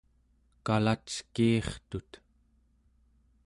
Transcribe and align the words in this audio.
kalackiirtut 0.65 2.11